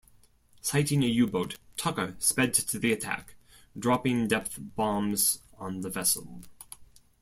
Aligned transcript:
Sighting 0.61 1.03
a 1.03 1.05
U-boat, 1.05 1.59
"Tucker" 1.77 2.15
sped 2.17 2.55
to 2.55 2.79
the 2.79 2.91
attack, 2.91 3.35
dropping 3.77 4.27
depth 4.27 4.57
bombs 4.59 5.37
on 5.59 5.81
the 5.81 5.91
vessel. 5.91 6.41